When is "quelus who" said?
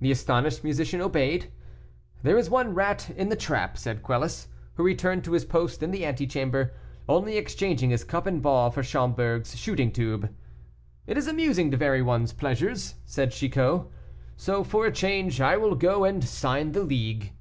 4.02-4.82